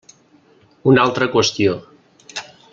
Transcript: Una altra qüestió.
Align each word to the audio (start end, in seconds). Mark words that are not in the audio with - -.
Una 0.93 1.03
altra 1.09 1.29
qüestió. 1.37 1.77